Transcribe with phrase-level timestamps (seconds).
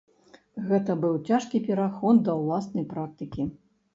[0.69, 3.47] Гэта быў цяжкі пераход да ўласнай практыкі.